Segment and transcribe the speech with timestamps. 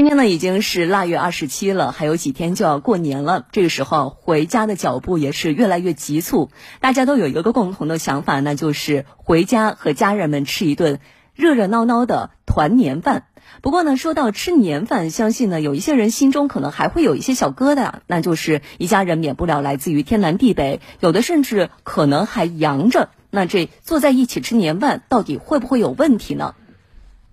[0.00, 3.44] 今天呢已经是腊月二十七了，还有几天就要过年了。
[3.52, 6.48] 这个时候回家的脚步也是越来越急促，
[6.80, 11.00] 大家都有一个共同的想法，那就是回家和家人们吃一顿
[11.34, 13.24] 热热闹闹的团年饭。
[13.60, 23.10] 不过呢，说到吃年饭，相信呢有一些人心中可能还会有一些小疙瘩，那就是一家人免不了来自于天南地北，有的甚至可能还阳着。
[23.28, 26.54] 那这坐在一起吃年饭，到底会不会有问题呢？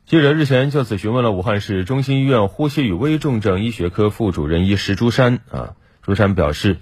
[0.08, 6.78] 记者日前就此询问了武汉市中心医院呼吸与危重症医学科副主任医师朱山啊，朱山表示，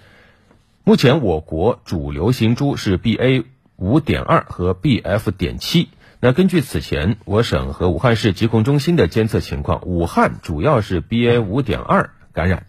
[0.83, 3.45] 目前我国主流型株是 BA
[3.77, 5.89] 五点二和 BF 点七。
[6.19, 12.67] 那根据此前我省和武汉市疾控中心的监测情况，武汉主要是 BA 五点二感染。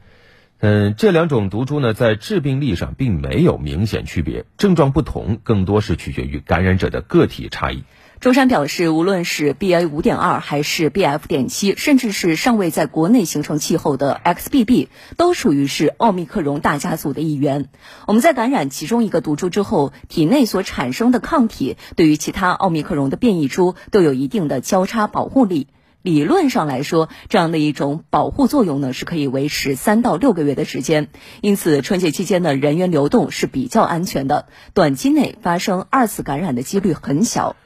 [0.61, 7.85] 嗯，这两种毒株呢，在致病力上并没有明显区别，症状不同更多是取决于感染者的个体差异。
[8.19, 17.69] 中山表示，无论是 BA 五点二还是 BF 点七，甚至是尚未在国内形成气候的 XBB，都属于是奥密克戎大家族的一员。
[18.07, 25.69] 我们在感染其中一个毒株之后，体内所产生的抗体，对于其他奥密克戎的变异株都有一定的交叉保护力。
[26.01, 31.09] 理论上来说，这样的一种保护作用呢，是可以维持三到六个月的时间。
[31.43, 37.57] 因此，春节期间的人员流动是比较安全的，短期内发生二次感染的几率很小。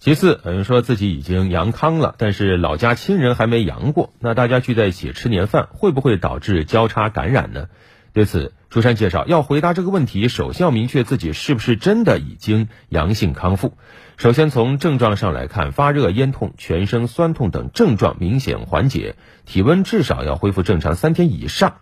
[0.00, 7.66] 其次，有人说自己已经阳康了，但是老家亲人还没阳过，那大家聚在一起吃年饭，会不会导致交叉感染呢？
[8.12, 13.74] 对此，朱山介绍，要回答这个问题，首先要明确自己是不是真的已经阳性康复。
[14.16, 21.78] 首先从症状上来看，发热、咽痛、全身酸痛等症状明显缓解，体温至少要恢复正常三天以上。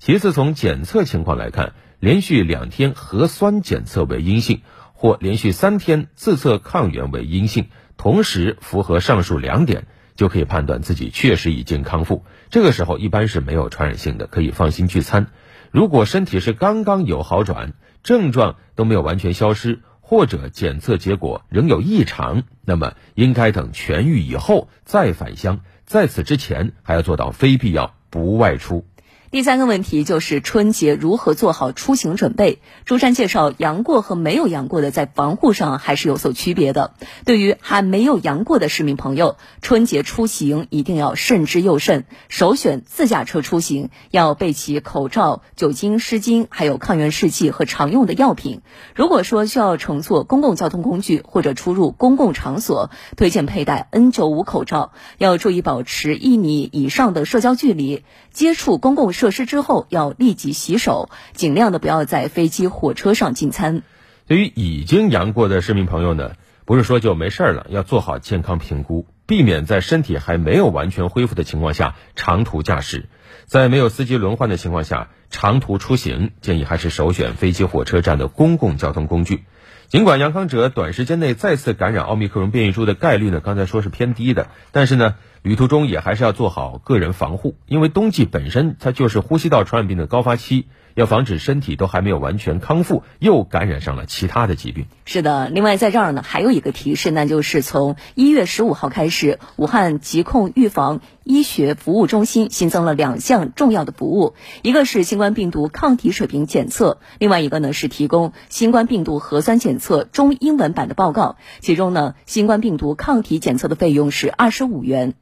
[0.00, 4.62] 其次，从检测情况来看，连续两天核酸检测为阴性。
[4.92, 12.22] 或连续三天自测抗原为阴性，同时符合上述两点，就可以判断自己确实已经康复。
[12.50, 15.28] 这个时候一般是没有传染性的，可以放心聚餐。
[15.70, 25.60] 如果身体是刚刚有好转，症状都没有完全消失，或者检测结果仍有异常，那么应该等痊愈以后再返乡。
[25.86, 28.84] 在此之前，还要做到非必要不外出。
[29.30, 32.58] 第三个问题就是春节如何做好出行准备。
[32.84, 36.94] 朱山介绍，阳过和没有阳过的在防护上还是有所区别的。
[37.24, 48.62] 对于还没有阳过的市民朋友，春节出行一定要慎之又慎，首选自驾车出行，要备齐口罩、酒精湿巾，还有抗原试剂和常用的药品。
[48.96, 58.02] 如果说需要乘坐公共交通工具或者出入公共场所，推荐佩戴 N95 口罩，要注意保持一米以上的社交距离，
[58.32, 59.12] 接触公共。
[59.20, 63.82] 设施之后要立即洗手，尽量的不要在飞机、火车上进餐。
[64.26, 73.10] 对于已经阳过的市民朋友呢，不是说就没事了，要做好健康评估，避免在身体还没有完全恢复的情况下长途驾驶。
[73.44, 79.44] 在没有司机轮换的情况下，长途出行建议还是首选飞机、火车站的公共交通工具。
[79.88, 85.16] 尽管阳康者短时间内再次感染奥密克戎变异株的概率呢，刚才说是偏低的，但是呢。
[85.42, 94.84] 旅途中也还是要做好个人防护，因为冬季本身它就是呼吸道传染病的高发期，要防止身体都还没有完全康复，又感染上了其他的疾病。
[95.06, 111.36] 是的，另外在这儿呢，还有一个提示，那就是从一月十五号开始，武汉疾控预防医学服务中心新增了两项重要的服务，一个是新冠病毒抗体水平检测，另外一个呢是提供新冠病毒核酸检测中英文版的报告。
[111.60, 115.14] 其中呢，新冠病毒抗体检测的费用是二十五元。